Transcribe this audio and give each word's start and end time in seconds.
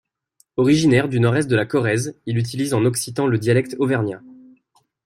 Originaire 0.57 1.07
du 1.09 1.19
nord-est 1.19 1.47
de 1.47 1.55
la 1.55 1.67
Corrèze, 1.67 2.17
il 2.25 2.39
utilise 2.39 2.73
en 2.73 2.85
occitan 2.85 3.27
le 3.27 3.37
dialecte 3.37 3.75
auvergnat. 3.77 4.23